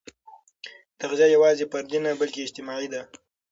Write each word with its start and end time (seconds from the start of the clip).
تغذیه 0.99 1.27
یوازې 1.35 1.65
فردي 1.71 1.99
نه، 2.05 2.11
بلکې 2.19 2.39
اجتماعي 2.41 2.87
ده. 2.93 3.01